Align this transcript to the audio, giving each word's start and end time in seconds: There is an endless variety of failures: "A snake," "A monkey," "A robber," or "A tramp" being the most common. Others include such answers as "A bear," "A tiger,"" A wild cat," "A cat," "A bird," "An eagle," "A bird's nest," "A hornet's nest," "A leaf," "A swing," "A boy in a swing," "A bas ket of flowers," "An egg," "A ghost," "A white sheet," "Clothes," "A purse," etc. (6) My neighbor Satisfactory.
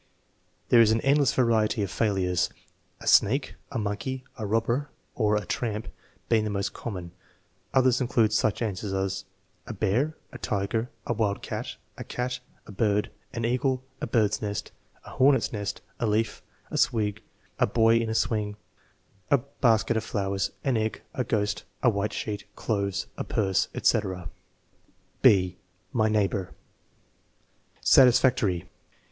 There 0.69 0.81
is 0.81 0.89
an 0.91 0.99
endless 1.01 1.31
variety 1.31 1.83
of 1.83 1.91
failures: 1.91 2.49
"A 3.01 3.05
snake," 3.05 3.53
"A 3.71 3.77
monkey," 3.77 4.23
"A 4.35 4.47
robber," 4.47 4.89
or 5.13 5.35
"A 5.35 5.45
tramp" 5.45 5.89
being 6.27 6.43
the 6.43 6.49
most 6.49 6.73
common. 6.73 7.11
Others 7.75 8.01
include 8.01 8.33
such 8.33 8.63
answers 8.63 8.93
as 8.93 9.25
"A 9.67 9.73
bear," 9.75 10.17
"A 10.31 10.39
tiger,"" 10.39 10.89
A 11.05 11.13
wild 11.13 11.43
cat," 11.43 11.75
"A 11.99 12.03
cat," 12.03 12.39
"A 12.65 12.71
bird," 12.71 13.11
"An 13.31 13.45
eagle," 13.45 13.83
"A 14.01 14.07
bird's 14.07 14.41
nest," 14.41 14.71
"A 15.05 15.11
hornet's 15.11 15.53
nest," 15.53 15.81
"A 15.99 16.07
leaf," 16.07 16.41
"A 16.71 16.79
swing," 16.79 17.19
"A 17.59 17.67
boy 17.67 17.97
in 17.97 18.09
a 18.09 18.15
swing," 18.15 18.55
"A 19.29 19.37
bas 19.37 19.83
ket 19.83 19.97
of 19.97 20.03
flowers," 20.03 20.49
"An 20.63 20.77
egg," 20.77 21.03
"A 21.13 21.23
ghost," 21.23 21.63
"A 21.83 21.91
white 21.91 22.11
sheet," 22.13 22.45
"Clothes," 22.55 23.05
"A 23.19 23.23
purse," 23.23 23.67
etc. 23.75 24.31
(6) 25.23 25.53
My 25.93 26.09
neighbor 26.09 26.55
Satisfactory. 27.81 28.67